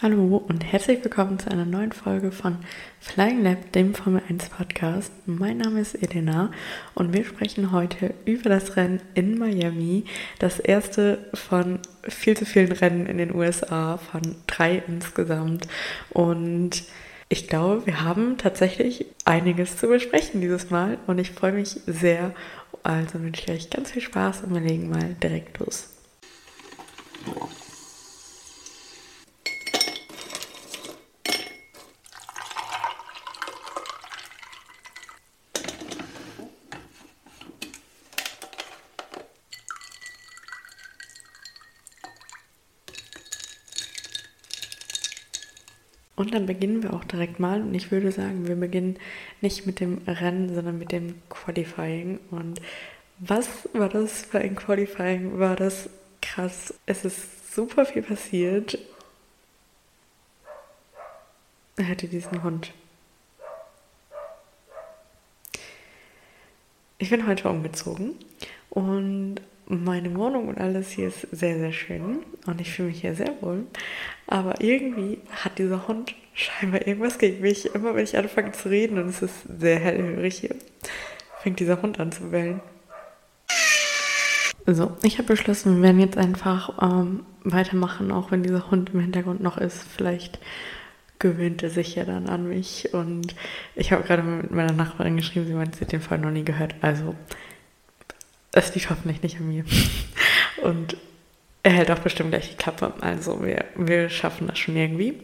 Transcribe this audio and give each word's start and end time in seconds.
Hallo 0.00 0.36
und 0.36 0.64
herzlich 0.64 1.02
willkommen 1.02 1.40
zu 1.40 1.50
einer 1.50 1.64
neuen 1.64 1.90
Folge 1.90 2.30
von 2.30 2.58
Flying 3.00 3.42
Lab, 3.42 3.72
dem 3.72 3.96
Formel 3.96 4.22
1 4.28 4.48
Podcast. 4.50 5.10
Mein 5.26 5.58
Name 5.58 5.80
ist 5.80 5.96
Elena 5.96 6.52
und 6.94 7.12
wir 7.12 7.24
sprechen 7.24 7.72
heute 7.72 8.14
über 8.24 8.48
das 8.48 8.76
Rennen 8.76 9.02
in 9.14 9.36
Miami. 9.36 10.04
Das 10.38 10.60
erste 10.60 11.28
von 11.34 11.80
viel 12.04 12.36
zu 12.36 12.46
vielen 12.46 12.70
Rennen 12.70 13.06
in 13.06 13.18
den 13.18 13.34
USA, 13.34 13.96
von 13.96 14.36
drei 14.46 14.84
insgesamt. 14.86 15.66
Und 16.10 16.84
ich 17.28 17.48
glaube, 17.48 17.84
wir 17.84 18.04
haben 18.04 18.38
tatsächlich 18.38 19.06
einiges 19.24 19.78
zu 19.78 19.88
besprechen 19.88 20.40
dieses 20.40 20.70
Mal 20.70 20.98
und 21.08 21.18
ich 21.18 21.32
freue 21.32 21.54
mich 21.54 21.70
sehr. 21.88 22.36
Also 22.84 23.20
wünsche 23.20 23.42
ich 23.46 23.50
euch 23.50 23.70
ganz 23.70 23.90
viel 23.90 24.02
Spaß 24.02 24.42
und 24.44 24.54
wir 24.54 24.60
legen 24.60 24.90
mal 24.90 25.16
direkt 25.20 25.58
los. 25.58 25.88
Und 46.18 46.34
dann 46.34 46.46
beginnen 46.46 46.82
wir 46.82 46.94
auch 46.94 47.04
direkt 47.04 47.38
mal. 47.38 47.62
Und 47.62 47.72
ich 47.74 47.92
würde 47.92 48.10
sagen, 48.10 48.48
wir 48.48 48.56
beginnen 48.56 48.98
nicht 49.40 49.66
mit 49.66 49.78
dem 49.78 49.98
Rennen, 50.04 50.52
sondern 50.52 50.76
mit 50.76 50.90
dem 50.90 51.14
Qualifying. 51.28 52.18
Und 52.32 52.60
was 53.20 53.68
war 53.72 53.88
das 53.88 54.22
für 54.22 54.40
ein 54.40 54.56
Qualifying? 54.56 55.38
War 55.38 55.54
das 55.54 55.88
krass? 56.20 56.74
Es 56.86 57.04
ist 57.04 57.54
super 57.54 57.86
viel 57.86 58.02
passiert. 58.02 58.76
Er 61.76 61.88
hatte 61.88 62.08
diesen 62.08 62.42
Hund. 62.42 62.72
Ich 66.98 67.10
bin 67.10 67.28
heute 67.28 67.48
umgezogen 67.48 68.16
und 68.70 69.36
meine 69.68 70.14
Wohnung 70.14 70.48
und 70.48 70.58
alles 70.58 70.90
hier 70.90 71.08
ist 71.08 71.26
sehr, 71.30 71.58
sehr 71.58 71.72
schön 71.72 72.20
und 72.46 72.60
ich 72.60 72.72
fühle 72.72 72.88
mich 72.88 73.00
hier 73.02 73.14
sehr 73.14 73.34
wohl. 73.40 73.66
Aber 74.26 74.60
irgendwie 74.60 75.18
hat 75.30 75.58
dieser 75.58 75.86
Hund 75.86 76.14
scheinbar 76.34 76.86
irgendwas 76.86 77.18
gegen 77.18 77.40
mich. 77.42 77.74
Immer 77.74 77.94
wenn 77.94 78.04
ich 78.04 78.16
anfange 78.16 78.52
zu 78.52 78.70
reden 78.70 78.98
und 78.98 79.08
es 79.08 79.22
ist 79.22 79.34
sehr 79.58 79.78
hellhörig 79.78 80.38
hier, 80.38 80.54
fängt 81.42 81.60
dieser 81.60 81.82
Hund 81.82 82.00
an 82.00 82.12
zu 82.12 82.30
bellen. 82.30 82.60
So, 84.66 84.96
ich 85.02 85.16
habe 85.18 85.28
beschlossen, 85.28 85.76
wir 85.76 85.82
werden 85.82 86.00
jetzt 86.00 86.18
einfach 86.18 86.82
ähm, 86.82 87.24
weitermachen, 87.42 88.12
auch 88.12 88.30
wenn 88.30 88.42
dieser 88.42 88.70
Hund 88.70 88.90
im 88.92 89.00
Hintergrund 89.00 89.42
noch 89.42 89.56
ist. 89.56 89.82
Vielleicht 89.82 90.38
gewöhnt 91.18 91.62
er 91.62 91.70
sich 91.70 91.94
ja 91.94 92.04
dann 92.04 92.28
an 92.28 92.48
mich. 92.48 92.92
Und 92.92 93.34
ich 93.74 93.92
habe 93.92 94.02
gerade 94.02 94.22
mit 94.22 94.50
meiner 94.50 94.72
Nachbarin 94.72 95.16
geschrieben, 95.16 95.46
sie 95.46 95.54
meint, 95.54 95.76
sie 95.76 95.82
hat 95.82 95.92
den 95.92 96.02
Fall 96.02 96.18
noch 96.18 96.30
nie 96.30 96.44
gehört. 96.44 96.74
Also 96.82 97.14
es 98.58 98.74
liegt 98.74 98.90
hoffentlich 98.90 99.22
nicht 99.22 99.38
an 99.38 99.48
mir. 99.48 99.64
Und 100.62 100.96
er 101.62 101.72
hält 101.72 101.90
auch 101.90 101.98
bestimmt 101.98 102.30
gleich 102.30 102.50
die 102.50 102.56
Klappe. 102.56 102.92
Also 103.00 103.44
wir, 103.44 103.64
wir 103.76 104.08
schaffen 104.08 104.46
das 104.46 104.58
schon 104.58 104.76
irgendwie. 104.76 105.20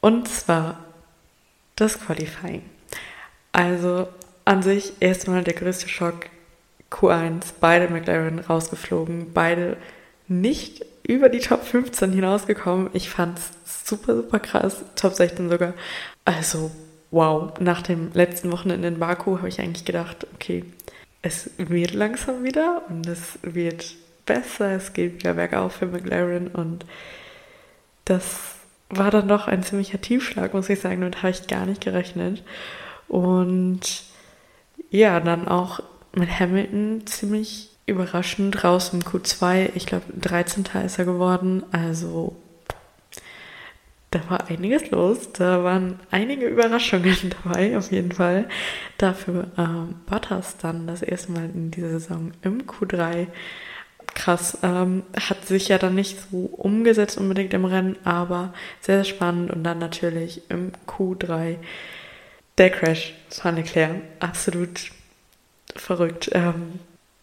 Und 0.00 0.28
zwar 0.28 0.84
das 1.76 2.00
Qualifying. 2.00 2.62
Also 3.52 4.08
an 4.44 4.62
sich 4.62 4.92
erstmal 5.00 5.44
der 5.44 5.54
größte 5.54 5.88
Schock. 5.88 6.26
Q1, 6.90 7.54
beide 7.60 7.88
McLaren 7.88 8.38
rausgeflogen, 8.38 9.32
beide 9.32 9.76
nicht 10.28 10.84
über 11.02 11.28
die 11.28 11.40
Top 11.40 11.64
15 11.64 12.12
hinausgekommen. 12.12 12.90
Ich 12.92 13.10
fand 13.10 13.38
es 13.38 13.50
super, 13.88 14.14
super 14.14 14.38
krass. 14.38 14.84
Top 14.94 15.14
16 15.14 15.50
sogar. 15.50 15.74
Also, 16.24 16.70
wow. 17.10 17.58
Nach 17.60 17.82
dem 17.82 18.12
letzten 18.12 18.52
Wochenende 18.52 18.88
in 18.88 18.98
Baku 18.98 19.38
habe 19.38 19.48
ich 19.48 19.60
eigentlich 19.60 19.84
gedacht, 19.84 20.26
okay, 20.34 20.64
es 21.26 21.50
wird 21.58 21.92
langsam 21.92 22.44
wieder 22.44 22.82
und 22.88 23.06
es 23.08 23.38
wird 23.42 23.94
besser, 24.26 24.70
es 24.72 24.92
geht 24.92 25.14
wieder 25.14 25.34
bergauf 25.34 25.74
für 25.74 25.86
McLaren 25.86 26.46
und 26.48 26.86
das 28.04 28.54
war 28.88 29.10
dann 29.10 29.26
doch 29.26 29.48
ein 29.48 29.64
ziemlicher 29.64 30.00
Tiefschlag, 30.00 30.54
muss 30.54 30.68
ich 30.68 30.80
sagen, 30.80 31.00
damit 31.00 31.18
habe 31.18 31.30
ich 31.30 31.48
gar 31.48 31.66
nicht 31.66 31.80
gerechnet. 31.80 32.44
Und 33.08 34.04
ja, 34.90 35.18
dann 35.18 35.48
auch 35.48 35.80
mit 36.14 36.30
Hamilton 36.38 37.04
ziemlich 37.06 37.70
überraschend 37.86 38.62
raus 38.62 38.92
im 38.92 39.00
Q2. 39.00 39.70
Ich 39.74 39.86
glaube, 39.86 40.04
13. 40.20 40.64
ist 40.84 40.98
er 40.98 41.04
geworden. 41.04 41.64
Also 41.72 42.36
da 44.16 44.30
war 44.30 44.48
einiges 44.48 44.90
los. 44.90 45.32
Da 45.32 45.62
waren 45.64 46.00
einige 46.10 46.46
Überraschungen 46.46 47.16
dabei, 47.44 47.76
auf 47.76 47.90
jeden 47.90 48.12
Fall. 48.12 48.48
Dafür 48.98 49.48
ähm, 49.58 49.96
Bottas 50.06 50.56
dann 50.58 50.86
das 50.86 51.02
erste 51.02 51.32
Mal 51.32 51.50
in 51.52 51.70
dieser 51.70 51.90
Saison 51.90 52.32
im 52.42 52.62
Q3. 52.62 53.26
Krass, 54.14 54.58
ähm, 54.62 55.02
hat 55.28 55.46
sich 55.46 55.68
ja 55.68 55.78
dann 55.78 55.94
nicht 55.94 56.18
so 56.30 56.46
umgesetzt 56.46 57.18
unbedingt 57.18 57.52
im 57.52 57.66
Rennen, 57.66 57.96
aber 58.04 58.54
sehr, 58.80 59.04
sehr 59.04 59.14
spannend. 59.14 59.50
Und 59.50 59.64
dann 59.64 59.78
natürlich 59.78 60.42
im 60.48 60.72
Q3 60.86 61.56
der 62.56 62.70
Crash 62.70 63.14
von 63.28 63.56
Leclerc. 63.56 63.96
Absolut 64.20 64.90
verrückt. 65.74 66.30
Ähm, 66.32 66.80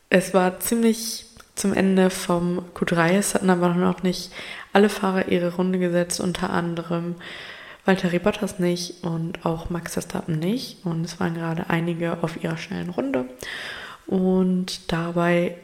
es 0.09 0.33
war 0.33 0.59
ziemlich 0.59 1.25
zum 1.55 1.73
Ende 1.73 2.09
vom 2.09 2.63
Q3. 2.75 3.17
Es 3.17 3.33
hatten 3.33 3.49
aber 3.49 3.69
noch 3.69 4.03
nicht 4.03 4.31
alle 4.73 4.89
Fahrer 4.89 5.29
ihre 5.29 5.55
Runde 5.55 5.79
gesetzt, 5.79 6.19
unter 6.19 6.49
anderem 6.49 7.15
Walter 7.85 8.17
Bottas 8.19 8.59
nicht 8.59 9.03
und 9.03 9.45
auch 9.45 9.69
Max 9.69 9.93
Verstappen 9.93 10.39
nicht. 10.39 10.85
Und 10.85 11.05
es 11.05 11.19
waren 11.19 11.35
gerade 11.35 11.69
einige 11.69 12.23
auf 12.23 12.43
ihrer 12.43 12.57
schnellen 12.57 12.89
Runde. 12.89 13.25
Und 14.07 14.91
dabei 14.91 15.55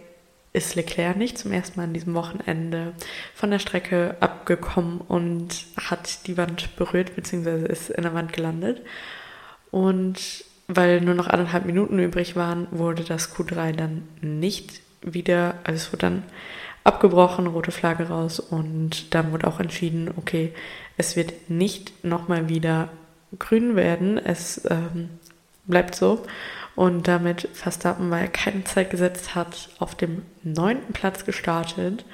ist 0.52 0.76
Leclerc 0.76 1.16
nicht 1.16 1.38
zum 1.38 1.52
ersten 1.52 1.80
Mal 1.80 1.86
an 1.86 1.94
diesem 1.94 2.16
Wochenende 2.16 2.94
von 3.36 3.52
der 3.52 3.60
Strecke 3.60 4.16
abgekommen 4.20 5.00
und 5.00 5.66
hat 5.78 6.28
die 6.28 6.38
Wand 6.38 6.76
berührt, 6.76 7.16
beziehungsweise 7.16 7.66
ist 7.66 7.90
in 7.90 8.04
der 8.04 8.14
Wand 8.14 8.34
gelandet. 8.34 8.82
Und 9.72 10.44
weil 10.68 11.02
nur 11.02 11.16
noch 11.16 11.28
anderthalb 11.28 11.66
Minuten 11.66 12.00
übrig 12.00 12.36
waren, 12.36 12.68
wurde 12.72 13.04
das 13.04 13.36
Q3 13.36 13.74
dann 13.74 14.08
nicht 14.22 14.82
wieder, 15.02 15.56
also 15.64 15.78
es 15.78 15.94
wurde 15.94 16.02
dann 16.02 16.24
abgebrochen, 16.90 17.48
rote 17.48 17.72
Flagge 17.72 18.10
raus 18.10 18.40
und 18.40 19.14
dann 19.14 19.32
wurde 19.32 19.48
auch 19.48 19.60
entschieden, 19.60 20.12
okay, 20.18 20.54
es 20.98 21.16
wird 21.16 21.50
nicht 21.50 22.04
nochmal 22.04 22.50
wieder 22.50 22.90
grün 23.38 23.76
werden, 23.76 24.18
es 24.18 24.66
ähm, 24.70 25.10
bleibt 25.66 25.96
so. 25.96 26.24
Und 26.76 27.08
damit 27.08 27.48
Verstappen, 27.54 28.10
weil 28.10 28.24
er 28.24 28.28
keine 28.28 28.64
Zeit 28.64 28.90
gesetzt 28.90 29.36
hat, 29.36 29.70
auf 29.80 29.96
dem 29.96 30.24
neunten 30.44 30.94
Platz 30.94 31.26
gestartet. 31.26 32.06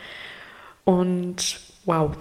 Und 0.84 1.59
wow, 1.85 2.12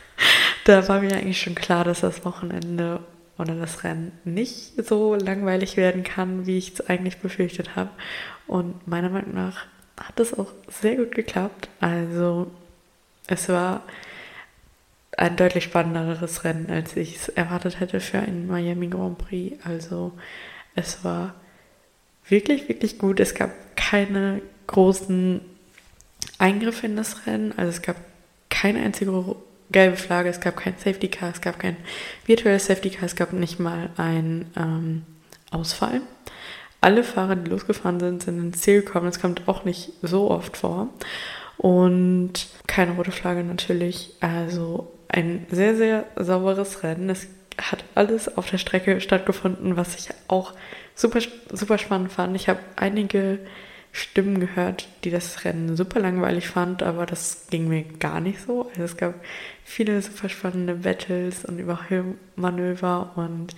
da 0.64 0.86
war 0.88 1.00
mir 1.00 1.14
eigentlich 1.14 1.40
schon 1.40 1.54
klar, 1.54 1.84
dass 1.84 2.00
das 2.00 2.24
Wochenende 2.24 3.00
oder 3.38 3.54
das 3.54 3.82
Rennen 3.82 4.12
nicht 4.24 4.84
so 4.84 5.14
langweilig 5.14 5.76
werden 5.76 6.04
kann, 6.04 6.46
wie 6.46 6.58
ich 6.58 6.74
es 6.74 6.86
eigentlich 6.86 7.18
befürchtet 7.18 7.76
habe. 7.76 7.90
Und 8.46 8.86
meiner 8.86 9.08
Meinung 9.08 9.34
nach 9.34 9.66
hat 9.96 10.18
es 10.20 10.34
auch 10.34 10.52
sehr 10.68 10.96
gut 10.96 11.14
geklappt. 11.14 11.68
Also 11.80 12.50
es 13.26 13.48
war 13.48 13.82
ein 15.16 15.36
deutlich 15.36 15.64
spannenderes 15.64 16.44
Rennen, 16.44 16.70
als 16.70 16.96
ich 16.96 17.16
es 17.16 17.28
erwartet 17.28 17.80
hätte 17.80 18.00
für 18.00 18.18
einen 18.18 18.46
Miami 18.46 18.88
Grand 18.88 19.18
Prix. 19.18 19.64
Also 19.64 20.12
es 20.74 21.04
war 21.04 21.34
wirklich, 22.28 22.68
wirklich 22.68 22.98
gut. 22.98 23.20
Es 23.20 23.34
gab 23.34 23.50
keine 23.76 24.42
großen 24.66 25.40
Eingriffe 26.38 26.86
in 26.86 26.96
das 26.96 27.26
Rennen. 27.26 27.52
Also 27.56 27.70
es 27.70 27.82
gab 27.82 27.96
keine 28.50 28.80
einzige 28.80 29.36
gelbe 29.70 29.96
Flagge, 29.96 30.28
es 30.28 30.40
gab 30.40 30.56
kein 30.56 30.74
Safety 30.78 31.08
Car, 31.08 31.30
es 31.30 31.40
gab 31.40 31.58
kein 31.58 31.76
virtuelles 32.26 32.66
Safety 32.66 32.90
Car, 32.90 33.04
es 33.04 33.16
gab 33.16 33.32
nicht 33.32 33.58
mal 33.58 33.90
einen 33.96 34.52
ähm, 34.56 35.02
Ausfall 35.50 36.00
alle 36.84 37.02
Fahrer, 37.02 37.34
die 37.34 37.50
losgefahren 37.50 37.98
sind, 37.98 38.22
sind 38.22 38.38
ins 38.38 38.60
Ziel 38.60 38.82
gekommen. 38.82 39.06
Das 39.06 39.18
kommt 39.18 39.48
auch 39.48 39.64
nicht 39.64 39.92
so 40.02 40.30
oft 40.30 40.58
vor. 40.58 40.88
Und 41.56 42.46
keine 42.66 42.92
rote 42.92 43.10
Flagge 43.10 43.42
natürlich. 43.42 44.12
Also 44.20 44.92
ein 45.08 45.46
sehr, 45.50 45.76
sehr 45.76 46.04
sauberes 46.16 46.82
Rennen. 46.82 47.08
Es 47.08 47.26
hat 47.56 47.84
alles 47.94 48.36
auf 48.36 48.50
der 48.50 48.58
Strecke 48.58 49.00
stattgefunden, 49.00 49.78
was 49.78 49.94
ich 49.94 50.08
auch 50.28 50.52
super, 50.94 51.20
super 51.50 51.78
spannend 51.78 52.12
fand. 52.12 52.36
Ich 52.36 52.50
habe 52.50 52.60
einige 52.76 53.38
Stimmen 53.90 54.38
gehört, 54.38 54.86
die 55.04 55.10
das 55.10 55.46
Rennen 55.46 55.78
super 55.78 56.00
langweilig 56.00 56.48
fand, 56.48 56.82
aber 56.82 57.06
das 57.06 57.46
ging 57.48 57.66
mir 57.66 57.84
gar 57.84 58.20
nicht 58.20 58.42
so. 58.42 58.68
Also 58.70 58.82
es 58.82 58.96
gab 58.98 59.14
viele 59.64 60.02
super 60.02 60.28
spannende 60.28 60.74
Battles 60.74 61.46
und 61.46 61.58
Überholmanöver 61.58 63.12
und 63.16 63.54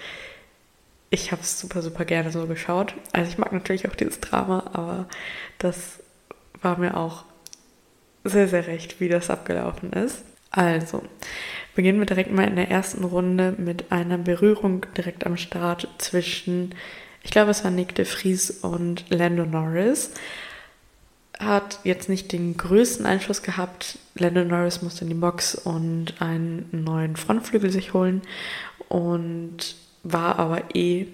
ich 1.11 1.33
habe 1.33 1.43
es 1.43 1.61
super, 1.61 1.83
super 1.83 2.05
gerne 2.05 2.31
so 2.33 2.47
geschaut. 2.47 2.95
Also 3.13 3.31
ich 3.31 3.39
mag 3.39 3.53
natürlich 3.53 3.89
auch 3.89 3.95
dieses 3.95 4.21
Drama, 4.21 4.71
aber 4.73 5.07
das 5.59 6.01
war 6.63 6.79
mir 6.79 6.97
auch 6.97 7.25
sehr, 8.25 8.49
sehr 8.49 8.67
recht, 8.67 9.01
wie 9.01 9.09
das 9.09 9.31
abgelaufen 9.31 9.93
ist. 9.93 10.25
Also, 10.51 11.03
beginnen 11.75 11.99
wir 11.99 12.07
direkt 12.07 12.33
mal 12.33 12.49
in 12.49 12.57
der 12.57 12.71
ersten 12.71 13.05
Runde 13.05 13.55
mit 13.57 13.93
einer 13.93 14.19
Berührung 14.19 14.87
direkt 14.97 15.27
am 15.27 15.37
Start 15.37 15.89
zwischen, 15.99 16.75
ich 17.23 17.31
glaube, 17.31 17.51
es 17.51 17.63
war 17.63 17.71
Nick 17.71 17.95
de 17.95 18.05
Vries 18.05 18.51
und 18.51 19.05
Lando 19.11 19.45
Norris. 19.45 20.13
Hat 21.39 21.81
jetzt 21.85 22.09
nicht 22.09 22.33
den 22.33 22.57
größten 22.57 23.05
Einfluss 23.05 23.43
gehabt. 23.43 23.99
Lando 24.15 24.45
Norris 24.45 24.81
musste 24.81 25.05
in 25.05 25.11
die 25.11 25.15
Box 25.15 25.55
und 25.55 26.15
einen 26.21 26.69
neuen 26.73 27.17
Frontflügel 27.17 27.71
sich 27.71 27.93
holen 27.93 28.23
und 28.89 29.77
war 30.13 30.39
aber 30.39 30.75
eh 30.75 31.07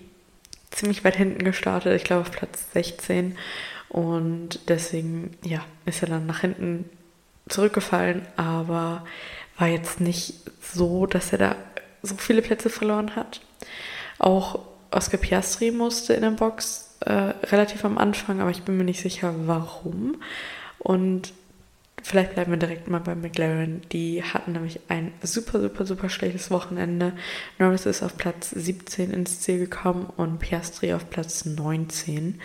ziemlich 0.70 1.04
weit 1.04 1.16
hinten 1.16 1.44
gestartet, 1.44 1.94
ich 1.94 2.04
glaube 2.04 2.22
auf 2.22 2.30
Platz 2.30 2.66
16. 2.72 3.36
Und 3.88 4.60
deswegen, 4.68 5.36
ja, 5.44 5.64
ist 5.84 6.02
er 6.02 6.08
dann 6.08 6.26
nach 6.26 6.40
hinten 6.40 6.88
zurückgefallen, 7.48 8.26
aber 8.36 9.04
war 9.58 9.68
jetzt 9.68 10.00
nicht 10.00 10.34
so, 10.60 11.06
dass 11.06 11.32
er 11.32 11.38
da 11.38 11.56
so 12.02 12.14
viele 12.16 12.42
Plätze 12.42 12.70
verloren 12.70 13.14
hat. 13.16 13.40
Auch 14.18 14.60
Oscar 14.90 15.18
Piastri 15.18 15.70
musste 15.70 16.14
in 16.14 16.22
der 16.22 16.30
Box 16.30 16.96
äh, 17.00 17.12
relativ 17.12 17.84
am 17.84 17.98
Anfang, 17.98 18.40
aber 18.40 18.50
ich 18.50 18.62
bin 18.62 18.76
mir 18.76 18.84
nicht 18.84 19.00
sicher, 19.00 19.34
warum. 19.46 20.22
Und 20.78 21.32
vielleicht 22.02 22.34
bleiben 22.34 22.52
wir 22.52 22.58
direkt 22.58 22.88
mal 22.88 23.00
bei 23.00 23.14
McLaren. 23.14 23.82
Die 23.92 24.22
hatten 24.22 24.52
nämlich 24.52 24.80
ein 24.88 25.12
super, 25.22 25.60
super, 25.60 25.84
super 25.84 26.08
schlechtes 26.08 26.50
Wochenende. 26.50 27.12
Norris 27.58 27.86
ist 27.86 28.02
auf 28.02 28.16
Platz 28.16 28.50
17 28.50 29.10
ins 29.10 29.40
Ziel 29.40 29.58
gekommen 29.58 30.12
und 30.16 30.38
Piastri 30.38 30.92
auf 30.92 31.08
Platz 31.10 31.44
19. 31.44 32.40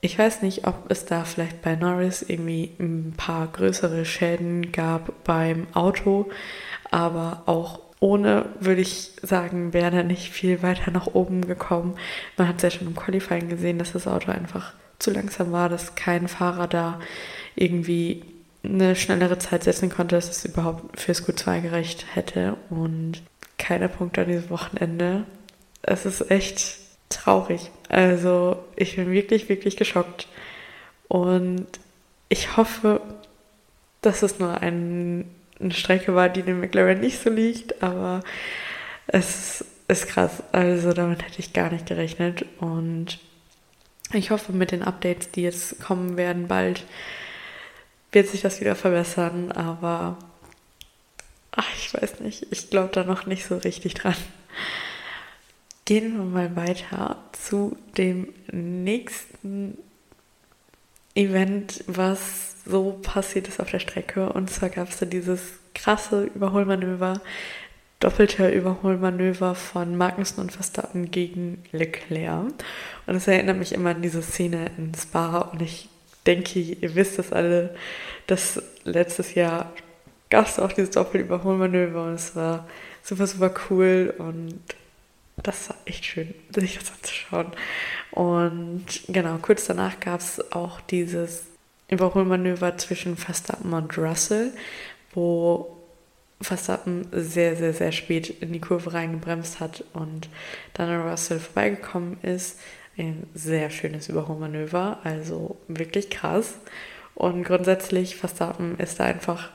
Ich 0.00 0.18
weiß 0.18 0.42
nicht, 0.42 0.66
ob 0.66 0.90
es 0.90 1.06
da 1.06 1.24
vielleicht 1.24 1.62
bei 1.62 1.76
Norris 1.76 2.22
irgendwie 2.22 2.72
ein 2.78 3.14
paar 3.16 3.46
größere 3.46 4.04
Schäden 4.04 4.70
gab 4.70 5.24
beim 5.24 5.66
Auto, 5.72 6.30
aber 6.90 7.44
auch 7.46 7.80
ohne, 8.00 8.50
würde 8.60 8.82
ich 8.82 9.12
sagen, 9.22 9.72
wäre 9.72 9.96
er 9.96 10.04
nicht 10.04 10.30
viel 10.30 10.62
weiter 10.62 10.90
nach 10.90 11.06
oben 11.06 11.46
gekommen. 11.46 11.94
Man 12.36 12.48
hat 12.48 12.56
es 12.56 12.62
ja 12.62 12.70
schon 12.70 12.88
im 12.88 12.94
Qualifying 12.94 13.48
gesehen, 13.48 13.78
dass 13.78 13.92
das 13.92 14.06
Auto 14.06 14.30
einfach 14.30 14.74
zu 14.98 15.10
langsam 15.10 15.52
war, 15.52 15.70
dass 15.70 15.94
kein 15.94 16.28
Fahrer 16.28 16.68
da 16.68 17.00
irgendwie 17.56 18.33
eine 18.64 18.96
schnellere 18.96 19.38
Zeit 19.38 19.64
setzen 19.64 19.90
konnte, 19.90 20.16
dass 20.16 20.30
es 20.30 20.44
überhaupt 20.44 20.98
fürs 20.98 21.26
Q2 21.26 21.60
gerecht 21.60 22.06
hätte. 22.14 22.56
Und 22.70 23.22
keine 23.58 23.88
Punkte 23.88 24.22
an 24.22 24.28
diesem 24.28 24.50
Wochenende. 24.50 25.24
Es 25.82 26.06
ist 26.06 26.30
echt 26.30 26.76
traurig. 27.08 27.70
Also 27.88 28.64
ich 28.76 28.96
bin 28.96 29.10
wirklich, 29.10 29.48
wirklich 29.48 29.76
geschockt. 29.76 30.28
Und 31.08 31.66
ich 32.28 32.56
hoffe, 32.56 33.00
dass 34.02 34.22
es 34.22 34.38
nur 34.38 34.60
ein, 34.60 35.30
eine 35.60 35.72
Strecke 35.72 36.14
war, 36.14 36.28
die 36.28 36.42
dem 36.42 36.60
McLaren 36.60 37.00
nicht 37.00 37.22
so 37.22 37.30
liegt, 37.30 37.82
aber 37.82 38.22
es 39.06 39.64
ist 39.88 40.08
krass. 40.08 40.42
Also 40.52 40.92
damit 40.92 41.22
hätte 41.24 41.38
ich 41.38 41.52
gar 41.52 41.70
nicht 41.70 41.86
gerechnet. 41.86 42.44
Und 42.58 43.18
ich 44.12 44.30
hoffe, 44.30 44.52
mit 44.52 44.72
den 44.72 44.82
Updates, 44.82 45.30
die 45.30 45.42
jetzt 45.42 45.80
kommen 45.80 46.16
werden, 46.16 46.48
bald 46.48 46.84
wird 48.14 48.28
sich 48.28 48.42
das 48.42 48.60
wieder 48.60 48.76
verbessern. 48.76 49.52
Aber 49.52 50.18
ach, 51.52 51.68
ich 51.76 51.92
weiß 51.92 52.20
nicht, 52.20 52.46
ich 52.50 52.70
glaube 52.70 52.90
da 52.92 53.04
noch 53.04 53.26
nicht 53.26 53.46
so 53.46 53.56
richtig 53.56 53.94
dran. 53.94 54.16
Gehen 55.84 56.16
wir 56.16 56.24
mal 56.24 56.56
weiter 56.56 57.18
zu 57.32 57.76
dem 57.98 58.28
nächsten 58.50 59.76
Event, 61.14 61.84
was 61.86 62.64
so 62.64 62.98
passiert 63.02 63.48
ist 63.48 63.60
auf 63.60 63.70
der 63.70 63.80
Strecke. 63.80 64.32
Und 64.32 64.50
zwar 64.50 64.70
gab 64.70 64.88
es 64.88 64.98
da 64.98 65.06
dieses 65.06 65.58
krasse 65.74 66.24
Überholmanöver, 66.34 67.20
doppelte 68.00 68.48
Überholmanöver 68.48 69.54
von 69.54 69.96
Magnussen 69.96 70.40
und 70.40 70.52
Verstappen 70.52 71.10
gegen 71.10 71.62
Leclerc. 71.72 72.52
Und 73.06 73.14
es 73.14 73.28
erinnert 73.28 73.58
mich 73.58 73.72
immer 73.72 73.90
an 73.90 74.02
diese 74.02 74.22
Szene 74.22 74.70
in 74.78 74.92
Spa. 74.94 75.38
Und 75.38 75.60
ich 75.60 75.90
denke, 76.26 76.58
ihr 76.58 76.94
wisst 76.94 77.18
das 77.18 77.32
alle, 77.32 77.74
dass 78.26 78.62
letztes 78.84 79.34
Jahr 79.34 79.72
gab 80.30 80.46
es 80.46 80.58
auch 80.58 80.72
dieses 80.72 80.90
Doppelüberholmanöver 80.90 82.04
und 82.04 82.14
es 82.14 82.34
war 82.34 82.66
super, 83.02 83.26
super 83.26 83.54
cool 83.70 84.14
und 84.18 84.60
das 85.36 85.68
war 85.68 85.76
echt 85.84 86.04
schön, 86.04 86.34
sich 86.54 86.78
das 86.78 86.92
anzuschauen. 86.92 87.52
Und 88.10 88.84
genau, 89.08 89.38
kurz 89.38 89.66
danach 89.66 90.00
gab 90.00 90.20
es 90.20 90.52
auch 90.52 90.80
dieses 90.80 91.44
Überholmanöver 91.88 92.76
zwischen 92.78 93.16
Verstappen 93.16 93.72
und 93.72 93.96
Russell, 93.98 94.52
wo 95.12 95.76
Verstappen 96.40 97.06
sehr, 97.12 97.56
sehr, 97.56 97.72
sehr 97.72 97.92
spät 97.92 98.30
in 98.42 98.52
die 98.52 98.60
Kurve 98.60 98.92
reingebremst 98.92 99.60
hat 99.60 99.84
und 99.92 100.28
dann 100.74 100.88
an 100.88 101.08
Russell 101.08 101.38
vorbeigekommen 101.38 102.18
ist. 102.22 102.58
Ein 102.96 103.26
sehr 103.34 103.70
schönes 103.70 104.08
Überholmanöver, 104.08 105.00
also 105.04 105.56
wirklich 105.68 106.10
krass. 106.10 106.54
Und 107.14 107.44
grundsätzlich, 107.44 108.16
Verstappen 108.16 108.78
ist 108.78 109.00
da 109.00 109.04
einfach 109.04 109.50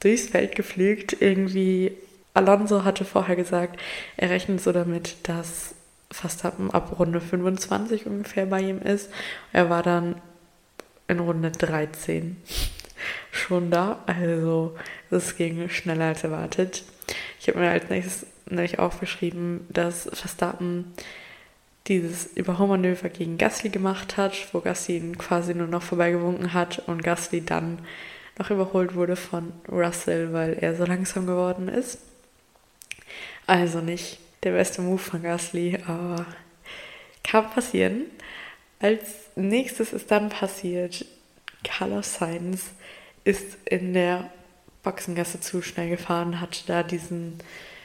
durchs 0.00 0.28
Feld 0.28 0.54
geflügt, 0.54 1.16
irgendwie 1.20 1.96
Alonso 2.34 2.82
hatte 2.82 3.04
vorher 3.04 3.36
gesagt, 3.36 3.80
er 4.16 4.30
rechnet 4.30 4.60
so 4.60 4.72
damit, 4.72 5.16
dass 5.28 5.74
Verstappen 6.10 6.70
ab 6.70 6.98
Runde 6.98 7.20
25 7.20 8.06
ungefähr 8.06 8.46
bei 8.46 8.60
ihm 8.60 8.82
ist. 8.82 9.08
Er 9.52 9.70
war 9.70 9.82
dann 9.82 10.20
in 11.06 11.20
Runde 11.20 11.52
13 11.52 12.36
schon 13.30 13.70
da, 13.70 14.02
also 14.06 14.76
es 15.10 15.36
ging 15.36 15.68
schneller 15.68 16.06
als 16.06 16.24
erwartet. 16.24 16.82
Ich 17.40 17.48
habe 17.48 17.60
mir 17.60 17.70
als 17.70 17.88
nächstes 17.88 18.26
nämlich 18.46 18.78
aufgeschrieben, 18.78 19.66
dass 19.68 20.08
Verstappen 20.12 20.92
dieses 21.86 22.26
Überholmanöver 22.26 23.10
gegen 23.10 23.36
Gasly 23.36 23.68
gemacht 23.68 24.16
hat, 24.16 24.32
wo 24.52 24.60
Gasly 24.60 24.96
ihn 24.96 25.18
quasi 25.18 25.54
nur 25.54 25.66
noch 25.66 25.82
vorbeigewunken 25.82 26.54
hat 26.54 26.82
und 26.86 27.02
Gasly 27.02 27.44
dann 27.44 27.78
noch 28.38 28.50
überholt 28.50 28.94
wurde 28.94 29.16
von 29.16 29.52
Russell, 29.68 30.32
weil 30.32 30.54
er 30.54 30.74
so 30.76 30.84
langsam 30.84 31.26
geworden 31.26 31.68
ist. 31.68 31.98
Also 33.46 33.80
nicht 33.80 34.18
der 34.42 34.52
beste 34.52 34.82
Move 34.82 34.98
von 34.98 35.22
Gasly, 35.22 35.78
aber 35.86 36.26
kann 37.22 37.50
passieren. 37.50 38.04
Als 38.80 39.02
nächstes 39.36 39.92
ist 39.92 40.10
dann 40.10 40.30
passiert, 40.30 41.04
Carlos 41.62 42.14
Sainz 42.14 42.70
ist 43.24 43.56
in 43.64 43.94
der 43.94 44.30
Boxengasse 44.82 45.40
zu 45.40 45.62
schnell 45.62 45.88
gefahren, 45.88 46.40
hat 46.40 46.68
da 46.68 46.82
diesen, 46.82 47.38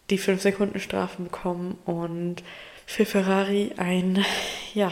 die 0.09 0.19
5-Sekunden-Strafen 0.19 1.25
bekommen 1.25 1.77
und 1.85 2.43
für 2.89 3.05
Ferrari 3.05 3.71
ein, 3.77 4.25
ja, 4.73 4.91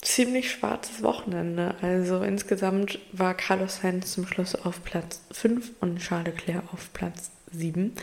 ziemlich 0.00 0.52
schwarzes 0.52 1.02
Wochenende. 1.02 1.74
Also 1.82 2.22
insgesamt 2.22 3.00
war 3.10 3.34
Carlos 3.34 3.80
Sainz 3.82 4.12
zum 4.12 4.28
Schluss 4.28 4.54
auf 4.54 4.84
Platz 4.84 5.20
5 5.32 5.72
und 5.80 5.98
Charles 5.98 6.26
Leclerc 6.26 6.62
auf 6.72 6.92
Platz 6.92 7.32
7. 7.50 7.94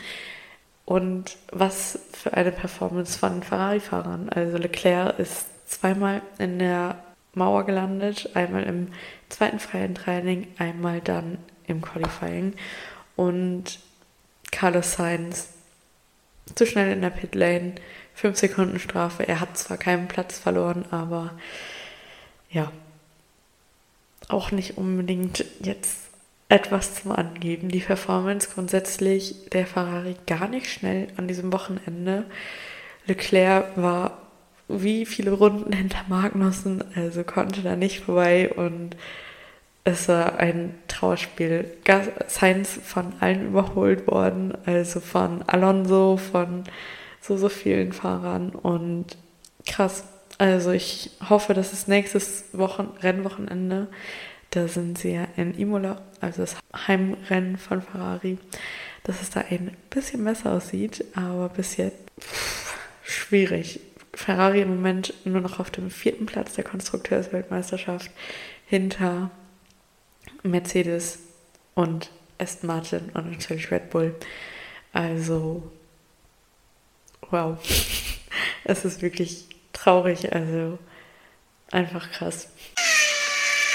Und 0.83 1.37
was 1.53 1.99
für 2.11 2.33
eine 2.33 2.51
Performance 2.51 3.17
von 3.17 3.43
Ferrari-Fahrern. 3.43 4.27
Also 4.27 4.57
Leclerc 4.57 5.17
ist 5.19 5.45
zweimal 5.67 6.21
in 6.37 6.59
der 6.59 7.01
Mauer 7.33 7.65
gelandet, 7.65 8.29
einmal 8.33 8.63
im 8.63 8.89
zweiten 9.29 9.59
freien 9.59 9.95
Training, 9.95 10.47
einmal 10.57 10.99
dann 10.99 11.37
im 11.65 11.81
Qualifying. 11.81 12.53
Und 13.15 13.79
Carlos 14.51 14.91
Sainz 14.91 15.53
zu 16.53 16.65
schnell 16.65 16.91
in 16.91 17.01
der 17.01 17.09
Pitlane, 17.09 17.75
5 18.15 18.37
Sekunden 18.37 18.79
Strafe. 18.79 19.27
Er 19.27 19.39
hat 19.39 19.57
zwar 19.57 19.77
keinen 19.77 20.07
Platz 20.07 20.39
verloren, 20.39 20.85
aber 20.91 21.33
ja, 22.49 22.71
auch 24.27 24.51
nicht 24.51 24.77
unbedingt 24.77 25.45
jetzt 25.59 26.05
etwas 26.49 26.95
zum 26.95 27.11
Angeben. 27.11 27.69
Die 27.69 27.79
Performance 27.79 28.49
grundsätzlich 28.53 29.49
der 29.51 29.67
Ferrari 29.67 30.15
gar 30.27 30.47
nicht 30.47 30.67
schnell 30.67 31.07
an 31.17 31.27
diesem 31.27 31.51
Wochenende. 31.51 32.25
Leclerc 33.07 33.75
war 33.75 34.17
wie 34.67 35.05
viele 35.05 35.31
Runden 35.31 35.73
hinter 35.73 36.03
Magnussen, 36.07 36.83
also 36.95 37.23
konnte 37.23 37.61
da 37.61 37.75
nicht 37.75 38.01
vorbei 38.01 38.51
und 38.51 38.95
es 39.83 40.07
war 40.07 40.39
ein 40.39 40.73
Trauerspiel. 40.87 41.69
Sainz 42.27 42.79
von 42.83 43.13
allen 43.19 43.47
überholt 43.47 44.07
worden, 44.07 44.53
also 44.65 44.99
von 44.99 45.43
Alonso, 45.43 46.17
von 46.17 46.63
so, 47.25 47.37
so 47.37 47.49
vielen 47.49 47.93
Fahrern 47.93 48.49
und 48.49 49.17
krass. 49.65 50.03
Also 50.37 50.71
ich 50.71 51.11
hoffe, 51.29 51.53
dass 51.53 51.73
es 51.73 51.87
nächstes 51.87 52.45
Wochen 52.53 52.91
Rennwochenende 53.01 53.87
da 54.55 54.69
sind 54.69 54.97
sie 54.97 55.11
ja 55.11 55.27
in 55.35 55.53
Imola, 55.53 56.01
also 56.21 56.41
das 56.41 56.55
Heimrennen 56.87 57.57
von 57.57 57.81
Ferrari, 57.81 58.37
dass 59.03 59.21
es 59.21 59.29
da 59.29 59.41
ein 59.41 59.75
bisschen 59.89 60.23
besser 60.23 60.53
aussieht, 60.53 61.03
aber 61.13 61.49
bis 61.49 61.75
jetzt 61.75 61.99
pff, 62.19 62.77
schwierig. 63.03 63.81
Ferrari 64.13 64.61
im 64.61 64.69
Moment 64.69 65.13
nur 65.25 65.41
noch 65.41 65.59
auf 65.59 65.71
dem 65.71 65.91
vierten 65.91 66.25
Platz 66.25 66.53
der 66.53 66.63
Konstrukteursweltmeisterschaft 66.63 68.09
hinter 68.65 69.29
Mercedes 70.41 71.19
und 71.73 72.09
Aston 72.37 72.67
Martin 72.67 73.09
und 73.13 73.31
natürlich 73.31 73.69
Red 73.71 73.89
Bull. 73.89 74.15
Also, 74.93 75.69
wow. 77.31 77.57
es 78.63 78.85
ist 78.85 79.01
wirklich 79.01 79.45
traurig, 79.73 80.33
also 80.33 80.79
einfach 81.71 82.11
krass. 82.11 82.49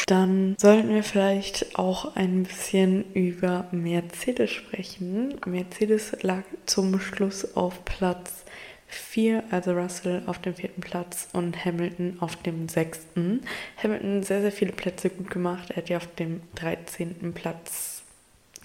Dann 0.06 0.56
sollten 0.58 0.88
wir 0.88 1.04
vielleicht 1.04 1.78
auch 1.78 2.16
ein 2.16 2.42
bisschen 2.42 3.12
über 3.12 3.68
Mercedes 3.70 4.50
sprechen. 4.50 5.38
Mercedes 5.46 6.16
lag 6.22 6.42
zum 6.66 7.00
Schluss 7.00 7.56
auf 7.56 7.84
Platz 7.84 8.44
4, 8.88 9.44
also 9.50 9.72
Russell 9.72 10.22
auf 10.26 10.40
dem 10.40 10.54
vierten 10.56 10.80
Platz 10.80 11.28
und 11.32 11.64
Hamilton 11.64 12.16
auf 12.18 12.34
dem 12.36 12.68
sechsten. 12.68 13.42
Hamilton 13.80 14.24
sehr, 14.24 14.40
sehr 14.40 14.50
viele 14.50 14.72
Plätze 14.72 15.10
gut 15.10 15.30
gemacht. 15.30 15.70
Er 15.70 15.76
hat 15.76 15.88
ja 15.88 15.98
auf 15.98 16.12
dem 16.16 16.42
13. 16.56 17.32
Platz, 17.32 18.02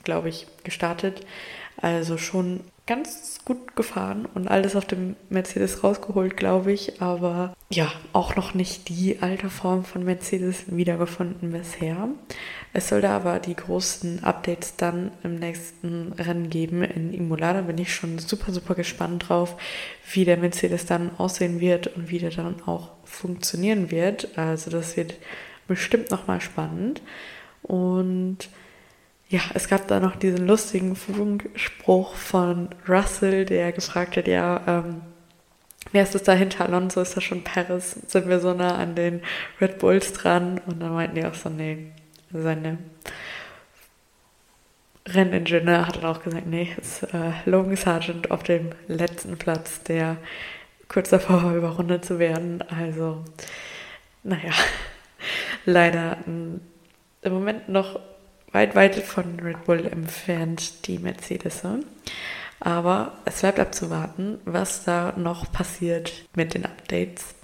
glaube 0.03 0.29
ich, 0.29 0.47
gestartet. 0.63 1.25
Also 1.77 2.17
schon 2.17 2.61
ganz 2.87 3.39
gut 3.45 3.75
gefahren 3.75 4.27
und 4.35 4.47
alles 4.47 4.75
auf 4.75 4.85
dem 4.85 5.15
Mercedes 5.29 5.83
rausgeholt, 5.83 6.37
glaube 6.37 6.71
ich. 6.71 7.01
Aber 7.01 7.53
ja, 7.69 7.91
auch 8.13 8.35
noch 8.35 8.53
nicht 8.53 8.89
die 8.89 9.21
alte 9.21 9.49
Form 9.49 9.83
von 9.83 10.03
Mercedes 10.03 10.65
wiedergefunden 10.67 11.51
bisher. 11.51 12.09
Es 12.73 12.89
soll 12.89 13.01
da 13.01 13.15
aber 13.15 13.39
die 13.39 13.55
großen 13.55 14.23
Updates 14.23 14.75
dann 14.75 15.11
im 15.23 15.35
nächsten 15.35 16.13
Rennen 16.13 16.49
geben 16.49 16.83
in 16.83 17.13
Imola. 17.13 17.53
Da 17.53 17.61
bin 17.61 17.77
ich 17.79 17.93
schon 17.93 18.19
super, 18.19 18.51
super 18.51 18.75
gespannt 18.75 19.29
drauf, 19.29 19.55
wie 20.11 20.25
der 20.25 20.37
Mercedes 20.37 20.85
dann 20.85 21.11
aussehen 21.17 21.59
wird 21.59 21.87
und 21.87 22.09
wie 22.09 22.19
der 22.19 22.31
dann 22.31 22.61
auch 22.67 22.91
funktionieren 23.03 23.89
wird. 23.89 24.37
Also 24.37 24.69
das 24.69 24.95
wird 24.95 25.15
bestimmt 25.67 26.11
nochmal 26.11 26.41
spannend. 26.41 27.01
Und 27.63 28.49
ja, 29.29 29.41
es 29.53 29.67
gab 29.67 29.87
da 29.87 29.99
noch 29.99 30.15
diesen 30.15 30.47
lustigen 30.47 30.95
Funkspruch 30.95 32.15
von 32.15 32.69
Russell, 32.87 33.45
der 33.45 33.71
gefragt 33.71 34.17
hat, 34.17 34.27
ja, 34.27 34.61
ähm, 34.67 35.01
wer 35.91 36.03
ist 36.03 36.13
das 36.13 36.23
da 36.23 36.33
hinter 36.33 36.65
Alonso? 36.65 37.01
Ist 37.01 37.17
das 37.17 37.23
schon 37.23 37.43
Paris? 37.43 37.97
Sind 38.07 38.27
wir 38.27 38.39
so 38.39 38.53
nah 38.53 38.75
an 38.77 38.95
den 38.95 39.21
Red 39.59 39.79
Bulls 39.79 40.13
dran? 40.13 40.61
Und 40.67 40.79
dann 40.79 40.93
meinten 40.93 41.15
die 41.15 41.25
auch 41.25 41.33
so, 41.33 41.49
nee, 41.49 41.91
seine 42.31 42.77
Renningenieur 45.07 45.87
hat 45.87 45.97
dann 45.97 46.05
auch 46.05 46.23
gesagt, 46.23 46.47
nee, 46.47 46.69
ist 46.79 47.03
äh, 47.03 47.31
Logan 47.45 47.75
Sargent 47.75 48.31
auf 48.31 48.43
dem 48.43 48.71
letzten 48.87 49.37
Platz, 49.37 49.83
der 49.83 50.17
kurz 50.87 51.09
davor 51.09 51.43
war, 51.43 51.55
überrundet 51.55 52.05
zu 52.05 52.19
werden. 52.19 52.63
Also, 52.63 53.23
naja, 54.23 54.51
leider 55.65 56.17
m, 56.25 56.61
im 57.21 57.33
Moment 57.33 57.69
noch 57.69 57.99
weit, 58.55 58.73
weit 58.73 58.95
von 58.95 59.39
Red 59.39 59.65
Bull 59.65 59.85
entfernt, 59.85 60.87
die 60.87 60.97
Mercedes. 60.97 61.61
Aber 62.61 63.11
es 63.25 63.41
bleibt 63.41 63.59
abzuwarten, 63.59 64.39
was 64.45 64.85
da 64.85 65.13
noch 65.17 65.51
passiert 65.51 66.25
mit 66.35 66.53
den 66.53 66.65
Updates. 66.65 67.35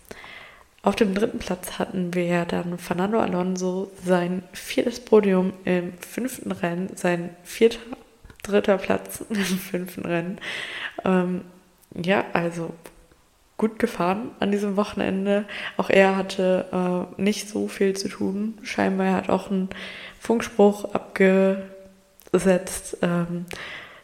Auf 0.84 0.96
dem 0.96 1.13
dritten 1.13 1.38
Platz 1.38 1.77
hatten 1.77 2.13
wir 2.13 2.46
dann 2.46 2.80
Fernando 2.80 3.20
Alonso 3.20 3.91
sein 4.03 4.44
viertes 4.53 5.01
Podium 5.01 5.53
im 5.65 5.94
fünften 6.00 6.51
Rennen, 6.51 6.96
sein 6.96 7.36
vierter, 7.44 7.80
dritter 8.41 8.77
Platz 8.77 9.24
im 9.30 9.36
fünften 9.36 10.06
Rennen. 10.06 10.39
Ähm, 11.03 11.41
ja, 11.94 12.25
also 12.34 12.74
gut 13.62 13.77
gefahren 13.77 14.32
an 14.39 14.51
diesem 14.51 14.75
Wochenende. 14.75 15.46
Auch 15.77 15.91
er 15.91 16.18
hatte 16.18 16.65
äh, 16.74 17.22
nicht 17.22 17.48
so 17.48 17.68
viel 17.68 17.96
zu 17.96 18.10
tun. 18.10 18.58
Scheinbar 18.63 19.13
hat 19.13 19.30
auch 19.30 19.51
einen 19.51 19.70
Funkspruch 20.20 20.96
abgesetzt, 20.96 22.98
ähm, 23.03 23.46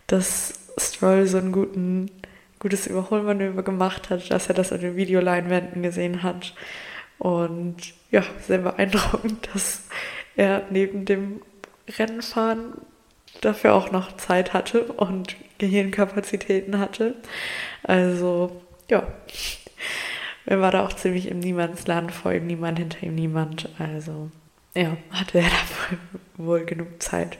dass 0.05 0.53
Stroll 0.77 1.25
so 1.25 1.39
ein 1.39 1.51
guten, 1.51 2.11
gutes 2.59 2.85
Überholmanöver 2.85 3.63
gemacht 3.63 4.11
hat, 4.11 4.29
dass 4.29 4.47
er 4.47 4.53
das 4.53 4.71
an 4.71 4.81
den 4.81 4.95
Videoleinwänden 4.95 5.81
gesehen 5.81 6.21
hat. 6.21 6.53
Und 7.17 7.77
ja, 8.11 8.21
sehr 8.47 8.59
beeindruckend, 8.59 9.49
dass 9.55 9.81
er 10.35 10.65
neben 10.69 11.05
dem 11.05 11.41
Rennenfahren 11.97 12.73
dafür 13.41 13.73
auch 13.73 13.91
noch 13.91 14.17
Zeit 14.17 14.53
hatte 14.53 14.83
und 14.83 15.35
Gehirnkapazitäten 15.57 16.77
hatte. 16.77 17.15
Also, 17.81 18.61
ja, 18.89 19.07
er 20.45 20.61
war 20.61 20.71
da 20.71 20.85
auch 20.85 20.93
ziemlich 20.93 21.27
im 21.27 21.39
Niemandsland, 21.39 22.11
vor 22.11 22.31
ihm 22.33 22.47
niemand, 22.47 22.79
hinter 22.79 23.03
ihm 23.03 23.15
niemand. 23.15 23.69
Also, 23.79 24.31
ja, 24.73 24.95
hatte 25.11 25.39
er 25.39 25.49
da 25.49 25.97
wohl, 26.37 26.45
wohl 26.47 26.65
genug 26.65 27.01
Zeit. 27.03 27.37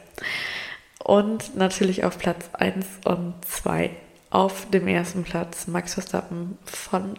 Und 1.04 1.56
natürlich 1.56 2.04
auf 2.04 2.18
Platz 2.18 2.50
1 2.54 2.86
und 3.06 3.34
2. 3.46 3.92
Auf 4.30 4.70
dem 4.70 4.90
ersten 4.90 5.24
Platz 5.24 5.68
Max 5.68 5.94
Verstappen 5.94 6.58
von 6.66 7.18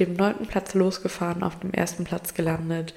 dem 0.00 0.14
neunten 0.14 0.46
Platz 0.46 0.74
losgefahren, 0.74 1.44
auf 1.44 1.60
dem 1.60 1.72
ersten 1.72 2.02
Platz 2.02 2.34
gelandet. 2.34 2.94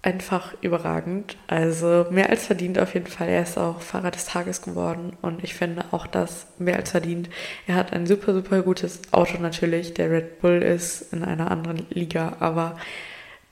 Einfach 0.00 0.54
überragend. 0.62 1.36
Also 1.48 2.06
mehr 2.10 2.30
als 2.30 2.46
verdient 2.46 2.78
auf 2.78 2.94
jeden 2.94 3.08
Fall. 3.08 3.28
Er 3.28 3.42
ist 3.42 3.58
auch 3.58 3.80
Fahrer 3.80 4.12
des 4.12 4.26
Tages 4.26 4.62
geworden 4.62 5.16
und 5.22 5.42
ich 5.42 5.54
finde 5.54 5.84
auch 5.90 6.06
das 6.06 6.46
mehr 6.58 6.76
als 6.76 6.92
verdient. 6.92 7.28
Er 7.66 7.74
hat 7.74 7.92
ein 7.92 8.06
super, 8.06 8.32
super 8.32 8.62
gutes 8.62 9.00
Auto 9.12 9.38
natürlich. 9.38 9.94
Der 9.94 10.10
Red 10.10 10.40
Bull 10.40 10.62
ist 10.62 11.12
in 11.12 11.24
einer 11.24 11.50
anderen 11.50 11.86
Liga, 11.90 12.36
aber 12.38 12.78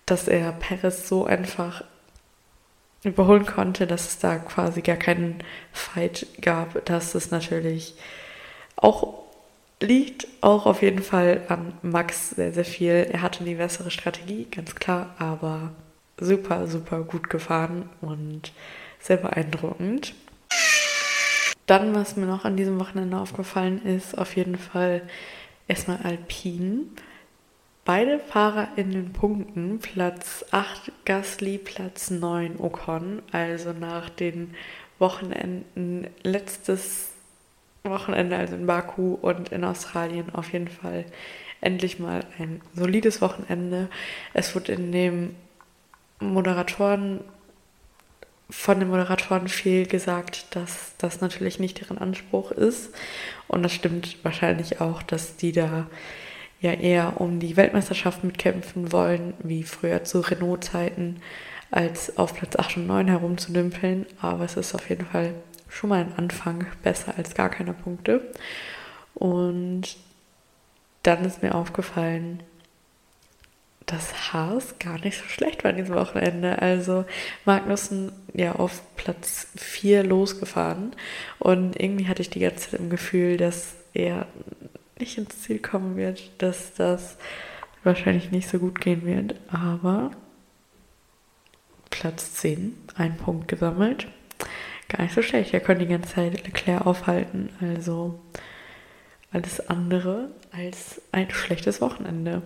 dass 0.06 0.28
er 0.28 0.52
Perez 0.52 1.08
so 1.08 1.26
einfach 1.26 1.82
überholen 3.02 3.46
konnte, 3.46 3.86
dass 3.86 4.06
es 4.06 4.18
da 4.18 4.36
quasi 4.36 4.82
gar 4.82 4.96
keinen 4.96 5.42
Fight 5.72 6.26
gab, 6.40 6.84
dass 6.86 7.14
es 7.14 7.30
natürlich 7.30 7.94
auch 8.76 9.26
liegt 9.80 10.26
auch 10.40 10.66
auf 10.66 10.82
jeden 10.82 11.02
Fall 11.02 11.42
an 11.48 11.74
Max 11.82 12.30
sehr, 12.30 12.52
sehr 12.52 12.64
viel. 12.64 13.08
Er 13.10 13.22
hatte 13.22 13.44
die 13.44 13.56
bessere 13.56 13.90
Strategie, 13.90 14.46
ganz 14.50 14.74
klar, 14.74 15.14
aber 15.18 15.72
super, 16.20 16.66
super 16.66 17.02
gut 17.02 17.30
gefahren 17.30 17.88
und 18.00 18.52
sehr 19.00 19.18
beeindruckend. 19.18 20.14
Dann, 21.66 21.94
was 21.94 22.16
mir 22.16 22.26
noch 22.26 22.44
an 22.44 22.56
diesem 22.56 22.78
Wochenende 22.78 23.18
aufgefallen 23.18 23.84
ist, 23.84 24.16
auf 24.16 24.36
jeden 24.36 24.56
Fall 24.56 25.02
erstmal 25.66 25.98
Alpin. 25.98 26.92
Beide 27.84 28.18
Fahrer 28.18 28.68
in 28.76 28.90
den 28.90 29.12
Punkten, 29.12 29.78
Platz 29.78 30.44
8 30.50 30.92
Gasly, 31.04 31.58
Platz 31.58 32.10
9 32.10 32.58
Ocon, 32.58 33.22
also 33.32 33.72
nach 33.72 34.08
den 34.08 34.54
Wochenenden, 34.98 36.08
letztes 36.22 37.10
Wochenende, 37.84 38.36
also 38.36 38.54
in 38.54 38.66
Baku 38.66 39.14
und 39.14 39.50
in 39.50 39.64
Australien, 39.64 40.34
auf 40.34 40.52
jeden 40.52 40.68
Fall 40.68 41.04
endlich 41.60 41.98
mal 41.98 42.24
ein 42.38 42.60
solides 42.74 43.20
Wochenende. 43.20 43.88
Es 44.34 44.54
wurde 44.54 44.72
in 44.72 44.92
dem 44.92 45.34
Moderatoren, 46.20 47.20
von 48.48 48.78
den 48.78 48.88
Moderatoren 48.88 49.48
viel 49.48 49.86
gesagt, 49.86 50.54
dass 50.54 50.94
das 50.98 51.20
natürlich 51.20 51.58
nicht 51.58 51.80
deren 51.80 51.98
Anspruch 51.98 52.52
ist. 52.52 52.90
Und 53.48 53.62
das 53.62 53.72
stimmt 53.72 54.24
wahrscheinlich 54.24 54.80
auch, 54.80 55.02
dass 55.02 55.36
die 55.36 55.52
da 55.52 55.86
ja 56.60 56.72
eher 56.72 57.20
um 57.20 57.40
die 57.40 57.56
Weltmeisterschaft 57.56 58.24
mitkämpfen 58.24 58.92
wollen, 58.92 59.34
wie 59.40 59.62
früher 59.62 60.04
zu 60.04 60.20
Renault-Zeiten, 60.20 61.20
als 61.70 62.16
auf 62.16 62.34
Platz 62.34 62.56
8 62.56 62.78
und 62.78 62.86
9 62.86 63.08
herumzudümpeln. 63.08 64.06
Aber 64.20 64.44
es 64.44 64.56
ist 64.56 64.74
auf 64.74 64.88
jeden 64.88 65.06
Fall 65.06 65.34
schon 65.68 65.90
mal 65.90 66.00
ein 66.00 66.14
Anfang, 66.16 66.66
besser 66.82 67.14
als 67.16 67.34
gar 67.34 67.50
keine 67.50 67.72
Punkte. 67.72 68.32
Und 69.14 69.96
dann 71.02 71.24
ist 71.24 71.42
mir 71.42 71.54
aufgefallen, 71.54 72.42
dass 73.86 74.32
Haas 74.32 74.78
gar 74.78 74.98
nicht 74.98 75.18
so 75.18 75.24
schlecht 75.24 75.62
war 75.62 75.70
an 75.70 75.76
diesem 75.76 75.94
Wochenende. 75.94 76.60
Also 76.60 77.04
Magnussen 77.44 78.12
ja 78.34 78.56
auf 78.56 78.82
Platz 78.96 79.46
4 79.56 80.02
losgefahren 80.02 80.94
und 81.38 81.80
irgendwie 81.80 82.08
hatte 82.08 82.22
ich 82.22 82.30
die 82.30 82.40
ganze 82.40 82.70
Zeit 82.70 82.80
im 82.80 82.90
Gefühl, 82.90 83.36
dass 83.36 83.74
er 83.94 84.26
nicht 84.98 85.18
ins 85.18 85.42
Ziel 85.42 85.60
kommen 85.60 85.96
wird, 85.96 86.30
dass 86.38 86.74
das 86.74 87.16
wahrscheinlich 87.84 88.30
nicht 88.32 88.48
so 88.48 88.58
gut 88.58 88.80
gehen 88.80 89.06
wird. 89.06 89.36
Aber 89.48 90.10
Platz 91.90 92.34
10, 92.34 92.76
ein 92.96 93.16
Punkt 93.16 93.48
gesammelt. 93.48 94.08
Gar 94.88 95.02
nicht 95.02 95.14
so 95.14 95.22
schlecht. 95.22 95.54
Er 95.54 95.60
konnte 95.60 95.84
die 95.84 95.92
ganze 95.92 96.14
Zeit 96.14 96.44
Leclerc 96.44 96.86
aufhalten. 96.86 97.50
Also 97.60 98.20
alles 99.32 99.68
andere 99.68 100.30
als 100.52 101.00
ein 101.12 101.30
schlechtes 101.30 101.80
Wochenende. 101.80 102.42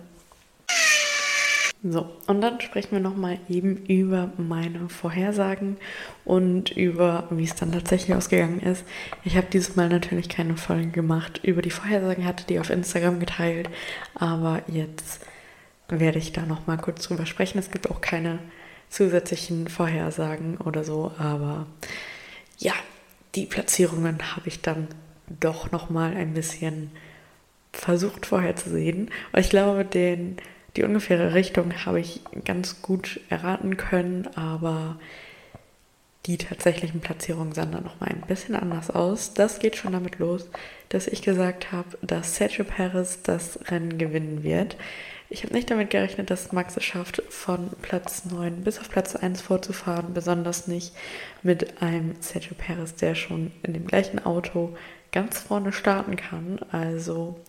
So, 1.83 2.07
und 2.27 2.41
dann 2.41 2.61
sprechen 2.61 2.91
wir 2.91 2.99
nochmal 2.99 3.39
eben 3.49 3.77
über 3.87 4.31
meine 4.37 4.87
Vorhersagen 4.87 5.77
und 6.25 6.69
über, 6.69 7.27
wie 7.31 7.43
es 7.43 7.55
dann 7.55 7.71
tatsächlich 7.71 8.15
ausgegangen 8.15 8.59
ist. 8.59 8.85
Ich 9.23 9.35
habe 9.35 9.47
dieses 9.51 9.75
Mal 9.75 9.89
natürlich 9.89 10.29
keine 10.29 10.57
Folge 10.57 10.89
gemacht 10.89 11.39
über 11.43 11.63
die 11.63 11.71
Vorhersagen, 11.71 12.25
hatte 12.25 12.45
die 12.45 12.59
auf 12.59 12.69
Instagram 12.69 13.19
geteilt, 13.19 13.67
aber 14.13 14.61
jetzt 14.67 15.25
werde 15.89 16.19
ich 16.19 16.33
da 16.33 16.45
nochmal 16.45 16.77
kurz 16.77 17.07
drüber 17.07 17.25
sprechen. 17.25 17.57
Es 17.57 17.71
gibt 17.71 17.89
auch 17.89 17.99
keine 17.99 18.37
zusätzlichen 18.89 19.67
Vorhersagen 19.67 20.57
oder 20.57 20.83
so, 20.83 21.11
aber 21.17 21.65
ja, 22.59 22.73
die 23.33 23.47
Platzierungen 23.47 24.35
habe 24.35 24.49
ich 24.49 24.61
dann 24.61 24.87
doch 25.39 25.71
noch 25.71 25.89
mal 25.89 26.13
ein 26.13 26.35
bisschen 26.35 26.91
versucht 27.73 28.25
vorherzusehen. 28.27 29.09
Und 29.31 29.39
ich 29.39 29.49
glaube, 29.49 29.85
den, 29.85 30.37
die 30.75 30.83
ungefähre 30.83 31.33
Richtung 31.33 31.73
habe 31.85 31.99
ich 31.99 32.21
ganz 32.45 32.81
gut 32.81 33.19
erraten 33.29 33.77
können, 33.77 34.27
aber 34.35 34.97
die 36.27 36.37
tatsächlichen 36.37 37.01
Platzierungen 37.01 37.53
sahen 37.53 37.71
dann 37.71 37.83
nochmal 37.83 38.09
ein 38.09 38.21
bisschen 38.27 38.55
anders 38.55 38.91
aus. 38.91 39.33
Das 39.33 39.59
geht 39.59 39.75
schon 39.75 39.93
damit 39.93 40.19
los, 40.19 40.49
dass 40.89 41.07
ich 41.07 41.23
gesagt 41.23 41.71
habe, 41.71 41.97
dass 42.01 42.35
Sergio 42.35 42.63
Perez 42.63 43.23
das 43.23 43.59
Rennen 43.71 43.97
gewinnen 43.97 44.43
wird. 44.43 44.77
Ich 45.29 45.43
habe 45.43 45.53
nicht 45.53 45.71
damit 45.71 45.89
gerechnet, 45.89 46.29
dass 46.29 46.51
Max 46.51 46.77
es 46.77 46.83
schafft, 46.83 47.23
von 47.29 47.69
Platz 47.81 48.25
9 48.25 48.63
bis 48.63 48.79
auf 48.79 48.89
Platz 48.89 49.15
1 49.15 49.41
vorzufahren, 49.41 50.13
besonders 50.13 50.67
nicht 50.67 50.93
mit 51.41 51.81
einem 51.81 52.15
Sergio 52.19 52.53
Perez, 52.55 52.95
der 52.95 53.15
schon 53.15 53.51
in 53.63 53.73
dem 53.73 53.87
gleichen 53.87 54.23
Auto 54.23 54.75
ganz 55.11 55.39
vorne 55.39 55.73
starten 55.73 56.17
kann. 56.17 56.59
Also 56.71 57.39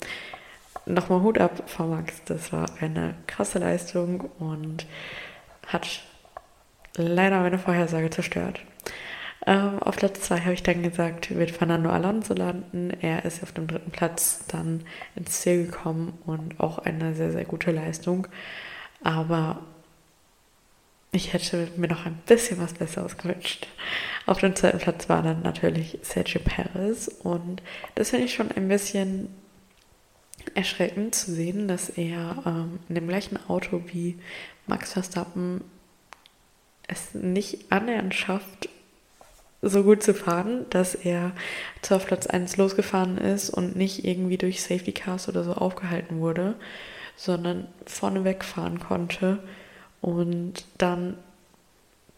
nochmal 0.87 1.23
Hut 1.23 1.39
ab 1.39 1.63
Max, 1.79 2.23
das 2.25 2.53
war 2.53 2.67
eine 2.81 3.15
krasse 3.27 3.59
Leistung 3.59 4.31
und 4.39 4.87
hat 5.67 6.01
leider 6.97 7.41
meine 7.41 7.59
Vorhersage 7.59 8.11
zerstört. 8.11 8.61
Ähm, 9.47 9.81
auf 9.81 9.97
Platz 9.97 10.21
2 10.21 10.41
habe 10.41 10.53
ich 10.55 10.63
dann 10.63 10.83
gesagt, 10.83 11.35
wird 11.35 11.51
Fernando 11.51 11.91
Alonso 11.91 12.35
landen. 12.35 12.91
Er 13.01 13.25
ist 13.25 13.43
auf 13.43 13.53
dem 13.53 13.67
dritten 13.67 13.91
Platz 13.91 14.45
dann 14.49 14.85
ins 15.17 15.41
Ziel 15.41 15.67
gekommen 15.67 16.19
und 16.27 16.61
auch 16.61 16.79
eine 16.79 17.15
sehr, 17.15 17.33
sehr 17.33 17.45
gute 17.45 17.73
Leistung. 17.73 18.29
Aber 19.03 19.61
ich 21.11 21.33
hätte 21.33 21.69
mir 21.77 21.89
noch 21.89 22.07
ein 22.07 22.19
bisschen 22.27 22.61
was 22.61 22.75
Besseres 22.75 23.19
gewünscht. 23.19 23.67
Auf 24.27 24.39
dem 24.39 24.55
zweiten 24.55 24.79
Platz 24.79 25.09
war 25.09 25.23
dann 25.23 25.43
natürlich 25.43 25.99
Sergio 26.03 26.41
Perez 26.41 27.09
und 27.09 27.63
das 27.97 28.11
finde 28.11 28.27
ich 28.27 28.35
schon 28.35 28.53
ein 28.53 28.69
bisschen 28.69 29.29
erschreckend 30.55 31.15
zu 31.15 31.33
sehen, 31.33 31.69
dass 31.69 31.91
er 31.91 32.43
ähm, 32.47 32.79
in 32.89 32.95
dem 32.95 33.09
gleichen 33.09 33.39
Auto 33.49 33.83
wie 33.87 34.19
Max 34.67 34.93
Verstappen 34.93 35.63
es 36.89 37.15
nicht 37.15 37.71
annähernd 37.71 38.15
schafft, 38.15 38.69
so 39.63 39.85
gut 39.85 40.03
zu 40.03 40.13
fahren, 40.13 40.67
dass 40.71 40.95
er 40.95 41.33
auf 41.89 42.07
Platz 42.07 42.27
1 42.27 42.57
losgefahren 42.57 43.17
ist 43.17 43.51
und 43.51 43.77
nicht 43.77 44.05
irgendwie 44.05 44.37
durch 44.37 44.63
Safety 44.63 44.93
Cars 44.93 45.29
oder 45.29 45.45
so 45.45 45.53
aufgehalten 45.53 46.21
wurde, 46.21 46.55
sondern 47.17 47.69
vorne 47.87 48.25
wegfahren 48.25 48.81
konnte 48.81 49.39
und 50.01 50.65
dann 50.79 51.17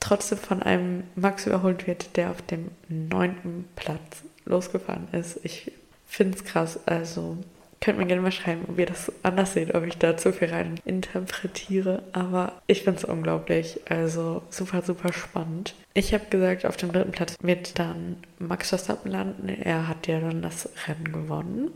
trotzdem 0.00 0.38
von 0.38 0.62
einem 0.62 1.04
Max 1.16 1.46
überholt 1.46 1.86
wird, 1.86 2.16
der 2.16 2.30
auf 2.30 2.40
dem 2.42 2.70
neunten 2.88 3.66
Platz 3.76 4.22
losgefahren 4.46 5.08
ist. 5.12 5.40
Ich 5.42 5.72
finde 6.06 6.38
es 6.38 6.44
krass. 6.44 6.80
Also 6.86 7.38
Könnt 7.84 7.98
mir 7.98 8.06
gerne 8.06 8.22
mal 8.22 8.32
schreiben, 8.32 8.64
ob 8.66 8.78
ihr 8.78 8.86
das 8.86 9.12
anders 9.22 9.52
seht, 9.52 9.74
ob 9.74 9.84
ich 9.84 9.98
da 9.98 10.16
zu 10.16 10.32
viel 10.32 10.48
rein 10.48 10.80
interpretiere. 10.86 12.02
Aber 12.12 12.62
ich 12.66 12.82
finde 12.82 13.00
es 13.00 13.04
unglaublich. 13.04 13.78
Also 13.90 14.40
super, 14.48 14.80
super 14.80 15.12
spannend. 15.12 15.74
Ich 15.92 16.14
habe 16.14 16.24
gesagt, 16.30 16.64
auf 16.64 16.78
dem 16.78 16.92
dritten 16.92 17.10
Platz 17.10 17.36
wird 17.42 17.78
dann 17.78 18.16
Max 18.38 18.70
Verstappen 18.70 19.10
landen. 19.10 19.50
Er 19.50 19.86
hat 19.86 20.06
ja 20.06 20.18
dann 20.18 20.40
das 20.40 20.70
Rennen 20.88 21.12
gewonnen. 21.12 21.72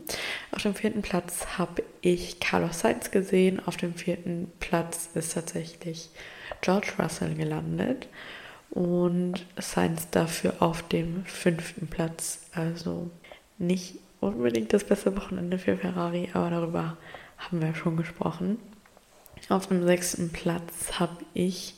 Auf 0.51 0.63
dem 0.63 0.73
vierten 0.73 1.03
Platz 1.03 1.45
habe 1.59 1.83
ich 2.01 2.39
Carlos 2.39 2.79
Sainz 2.79 3.11
gesehen. 3.11 3.61
Auf 3.67 3.77
dem 3.77 3.93
vierten 3.93 4.51
Platz 4.59 5.11
ist 5.13 5.35
tatsächlich 5.35 6.09
George 6.61 6.87
Russell 6.97 7.35
gelandet. 7.35 8.07
Und 8.71 9.45
Sainz 9.59 10.09
dafür 10.09 10.55
auf 10.57 10.81
dem 10.87 11.23
fünften 11.25 11.85
Platz. 11.85 12.47
Also 12.55 13.11
nicht 13.59 13.99
unbedingt 14.19 14.73
das 14.73 14.83
beste 14.83 15.15
Wochenende 15.15 15.57
für 15.57 15.77
Ferrari, 15.77 16.29
aber 16.33 16.49
darüber 16.49 16.97
haben 17.37 17.61
wir 17.61 17.75
schon 17.75 17.97
gesprochen. 17.97 18.59
Auf 19.47 19.67
dem 19.67 19.85
sechsten 19.85 20.31
Platz 20.31 20.99
habe 20.99 21.17
ich 21.33 21.75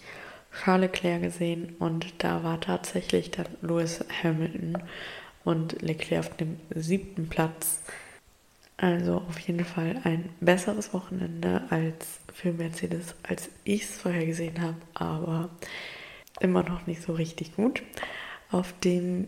Charles 0.52 0.92
Leclerc 0.92 1.22
gesehen 1.22 1.76
und 1.80 2.14
da 2.18 2.44
war 2.44 2.60
tatsächlich 2.60 3.32
dann 3.32 3.46
Lewis 3.62 4.04
Hamilton 4.24 4.78
und 5.44 5.82
Leclerc 5.82 6.26
auf 6.26 6.38
dem 6.38 6.58
siebten 6.76 7.30
Platz. 7.30 7.82
Also 8.78 9.18
auf 9.18 9.40
jeden 9.40 9.64
Fall 9.64 10.02
ein 10.04 10.30
besseres 10.40 10.94
Wochenende 10.94 11.62
als 11.70 12.20
für 12.34 12.52
Mercedes, 12.52 13.16
als 13.24 13.50
ich 13.64 13.84
es 13.84 13.98
vorher 13.98 14.26
gesehen 14.26 14.60
habe, 14.60 14.78
aber 14.96 15.50
immer 16.40 16.64
noch 16.64 16.88
nicht 16.88 17.04
so 17.04 17.14
richtig 17.14 17.56
gut. 17.56 17.84
Auf 18.52 18.74
dem 18.84 19.28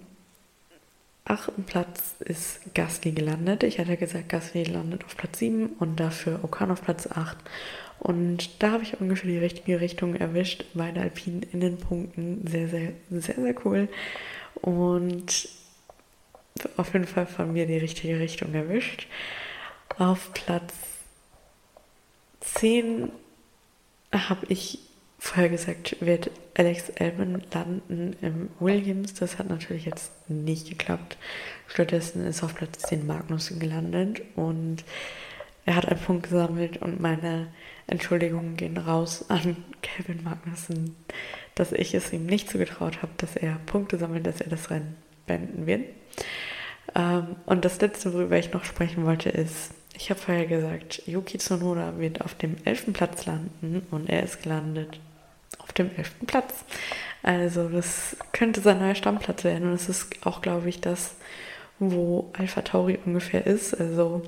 achten 1.25 1.63
Platz 1.63 2.15
ist 2.19 2.59
Gasly 2.73 3.11
gelandet. 3.11 3.63
Ich 3.63 3.79
hatte 3.79 3.97
gesagt, 3.97 4.29
Gasly 4.29 4.63
landet 4.63 5.05
auf 5.05 5.15
Platz 5.15 5.39
7 5.39 5.67
und 5.79 5.99
dafür 5.99 6.43
Okan 6.43 6.71
auf 6.71 6.81
Platz 6.81 7.07
8. 7.07 7.37
Und 7.99 8.61
da 8.61 8.71
habe 8.71 8.83
ich 8.83 8.99
ungefähr 8.99 9.29
die 9.29 9.37
richtige 9.37 9.79
Richtung 9.79 10.15
erwischt. 10.15 10.65
Beide 10.73 11.01
Alpinen 11.01 11.43
in 11.53 11.61
den 11.61 11.77
Punkten. 11.77 12.45
Sehr, 12.47 12.67
sehr, 12.67 12.91
sehr, 13.09 13.35
sehr 13.35 13.55
cool. 13.65 13.87
Und 14.55 15.47
auf 16.77 16.93
jeden 16.93 17.07
Fall 17.07 17.25
von 17.25 17.53
mir 17.53 17.65
die 17.65 17.77
richtige 17.77 18.19
Richtung 18.19 18.53
erwischt. 18.53 19.07
Auf 19.97 20.33
Platz 20.33 20.73
10 22.41 23.11
habe 24.11 24.45
ich 24.49 24.79
vorher 25.17 25.49
gesagt, 25.49 25.95
wird 26.01 26.29
Alex 26.55 26.89
Elman 26.89 27.41
landen 27.51 28.15
im 28.21 28.49
Williams. 28.59 29.13
Das 29.15 29.39
hat 29.39 29.49
natürlich 29.49 29.85
jetzt 29.85 30.11
nicht 30.29 30.69
geklappt. 30.69 31.17
Stattdessen 31.67 32.25
ist 32.25 32.43
auf 32.43 32.55
Platz 32.55 32.79
10 32.83 33.07
Magnussen 33.07 33.59
gelandet 33.59 34.21
und 34.35 34.83
er 35.65 35.75
hat 35.75 35.87
einen 35.87 35.99
Punkt 35.99 36.23
gesammelt 36.29 36.77
und 36.77 36.99
meine 36.99 37.47
Entschuldigungen 37.87 38.57
gehen 38.57 38.77
raus 38.77 39.25
an 39.29 39.57
Kevin 39.81 40.23
Magnussen, 40.23 40.95
dass 41.55 41.71
ich 41.71 41.93
es 41.95 42.11
ihm 42.13 42.25
nicht 42.25 42.49
zugetraut 42.49 43.01
habe, 43.01 43.13
dass 43.17 43.35
er 43.35 43.59
Punkte 43.65 43.97
sammelt, 43.97 44.27
dass 44.27 44.41
er 44.41 44.49
das 44.49 44.69
Rennen 44.69 44.95
beenden 45.25 45.65
wird. 45.65 45.85
Ähm, 46.95 47.37
und 47.45 47.65
das 47.65 47.79
letzte, 47.81 48.13
worüber 48.13 48.37
ich 48.37 48.53
noch 48.53 48.65
sprechen 48.65 49.05
wollte, 49.05 49.29
ist, 49.29 49.71
ich 49.95 50.09
habe 50.09 50.19
vorher 50.19 50.45
gesagt, 50.47 51.03
Yuki 51.07 51.37
Tsunoda 51.37 51.97
wird 51.97 52.21
auf 52.21 52.35
dem 52.35 52.55
11. 52.65 52.93
Platz 52.93 53.25
landen 53.25 53.85
und 53.89 54.09
er 54.09 54.23
ist 54.23 54.43
gelandet 54.43 54.99
auf 55.59 55.73
dem 55.73 55.91
elften 55.95 56.25
Platz. 56.25 56.65
Also 57.23 57.69
das 57.69 58.17
könnte 58.33 58.61
sein 58.61 58.79
neuer 58.79 58.95
Stammplatz 58.95 59.43
werden. 59.43 59.63
Und 59.65 59.73
das 59.73 59.89
ist 59.89 60.25
auch, 60.25 60.41
glaube 60.41 60.69
ich, 60.69 60.81
das, 60.81 61.15
wo 61.79 62.31
Alpha 62.37 62.61
Tauri 62.61 62.99
ungefähr 63.05 63.45
ist. 63.47 63.73
Also 63.73 64.23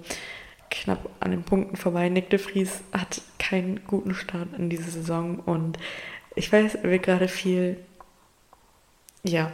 knapp 0.71 1.09
an 1.19 1.31
den 1.31 1.43
Punkten 1.43 1.75
vorbei. 1.75 2.09
Nick 2.09 2.29
de 2.29 2.39
Vries 2.39 2.81
hat 2.93 3.21
keinen 3.37 3.85
guten 3.85 4.15
Start 4.15 4.47
in 4.57 4.69
diese 4.69 4.89
Saison. 4.89 5.39
Und 5.39 5.77
ich 6.35 6.51
weiß, 6.51 6.75
er 6.75 6.89
wird 6.89 7.03
gerade 7.03 7.27
viel, 7.27 7.77
ja, 9.23 9.51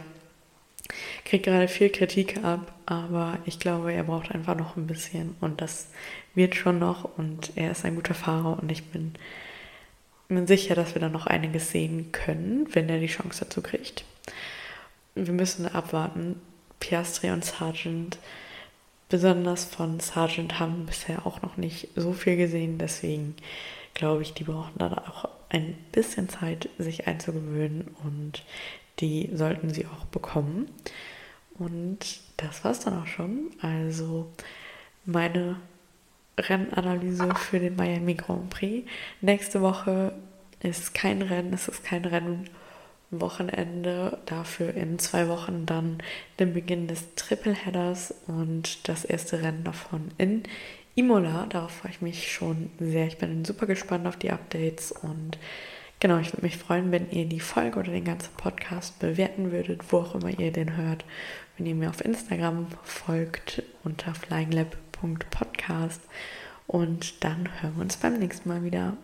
kriegt 1.24 1.44
gerade 1.44 1.68
viel 1.68 1.90
Kritik 1.90 2.44
ab. 2.44 2.72
Aber 2.86 3.38
ich 3.44 3.58
glaube, 3.58 3.92
er 3.92 4.04
braucht 4.04 4.32
einfach 4.32 4.56
noch 4.56 4.76
ein 4.76 4.86
bisschen. 4.86 5.34
Und 5.40 5.60
das 5.60 5.88
wird 6.34 6.54
schon 6.54 6.78
noch. 6.78 7.18
Und 7.18 7.52
er 7.56 7.72
ist 7.72 7.84
ein 7.84 7.96
guter 7.96 8.14
Fahrer. 8.14 8.58
Und 8.62 8.70
ich 8.70 8.84
bin 8.84 9.14
bin 10.34 10.46
sicher, 10.46 10.74
dass 10.74 10.94
wir 10.94 11.00
da 11.00 11.08
noch 11.08 11.26
einiges 11.26 11.70
sehen 11.70 12.12
können, 12.12 12.66
wenn 12.72 12.88
er 12.88 12.98
die 12.98 13.06
Chance 13.06 13.44
dazu 13.44 13.62
kriegt. 13.62 14.04
Wir 15.14 15.32
müssen 15.32 15.66
abwarten. 15.66 16.40
Piastri 16.80 17.30
und 17.30 17.44
Sargent, 17.44 18.18
besonders 19.08 19.64
von 19.64 20.00
Sargent, 20.00 20.58
haben 20.58 20.84
bisher 20.86 21.26
auch 21.26 21.40
noch 21.42 21.56
nicht 21.56 21.88
so 21.94 22.12
viel 22.12 22.36
gesehen. 22.36 22.78
Deswegen 22.78 23.36
glaube 23.94 24.22
ich, 24.22 24.34
die 24.34 24.44
brauchen 24.44 24.78
da 24.78 24.88
auch 25.08 25.28
ein 25.48 25.76
bisschen 25.92 26.28
Zeit, 26.28 26.68
sich 26.78 27.06
einzugewöhnen 27.06 27.94
und 28.04 28.42
die 28.98 29.30
sollten 29.34 29.70
sie 29.70 29.86
auch 29.86 30.06
bekommen. 30.06 30.68
Und 31.58 32.20
das 32.38 32.64
war 32.64 32.72
es 32.72 32.80
dann 32.80 33.00
auch 33.00 33.06
schon. 33.06 33.50
Also 33.60 34.32
meine 35.04 35.56
Rennanalyse 36.38 37.34
für 37.34 37.60
den 37.60 37.76
Miami 37.76 38.14
Grand 38.14 38.48
Prix. 38.50 38.88
Nächste 39.20 39.60
Woche 39.60 40.14
ist 40.60 40.94
kein 40.94 41.22
Rennen, 41.22 41.52
es 41.52 41.68
ist 41.68 41.84
kein 41.84 42.04
Rennwochenende. 42.04 44.18
Dafür 44.26 44.74
in 44.74 44.98
zwei 44.98 45.28
Wochen 45.28 45.66
dann 45.66 45.98
den 46.38 46.54
Beginn 46.54 46.88
des 46.88 47.14
Tripleheaders 47.16 48.14
und 48.26 48.88
das 48.88 49.04
erste 49.04 49.42
Rennen 49.42 49.64
davon 49.64 50.10
in 50.18 50.44
Imola. 50.94 51.46
Darauf 51.48 51.72
freue 51.72 51.92
ich 51.92 52.00
mich 52.00 52.32
schon 52.32 52.70
sehr. 52.78 53.06
Ich 53.06 53.18
bin 53.18 53.44
super 53.44 53.66
gespannt 53.66 54.06
auf 54.06 54.16
die 54.16 54.30
Updates 54.30 54.92
und 54.92 55.38
genau, 56.00 56.18
ich 56.18 56.32
würde 56.32 56.42
mich 56.42 56.56
freuen, 56.56 56.92
wenn 56.92 57.10
ihr 57.10 57.26
die 57.26 57.40
Folge 57.40 57.78
oder 57.78 57.92
den 57.92 58.04
ganzen 58.04 58.34
Podcast 58.36 58.98
bewerten 58.98 59.52
würdet, 59.52 59.92
wo 59.92 59.98
auch 59.98 60.14
immer 60.14 60.30
ihr 60.30 60.52
den 60.52 60.76
hört. 60.76 61.04
Wenn 61.56 61.66
ihr 61.66 61.74
mir 61.74 61.90
auf 61.90 62.04
Instagram 62.04 62.66
folgt 62.82 63.62
unter 63.84 64.14
flyinglab.podcast. 65.02 66.00
Und 66.66 67.24
dann 67.24 67.48
hören 67.60 67.76
wir 67.76 67.82
uns 67.82 67.96
beim 67.96 68.18
nächsten 68.18 68.48
Mal 68.48 68.62
wieder. 68.62 68.96